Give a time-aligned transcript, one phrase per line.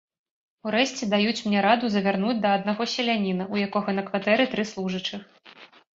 [0.67, 5.21] Урэшце даюць мне раду завярнуць да аднаго селяніна, у якога на кватэры тры служачых.